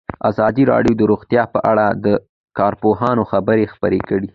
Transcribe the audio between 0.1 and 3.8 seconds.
ازادي راډیو د روغتیا په اړه د کارپوهانو خبرې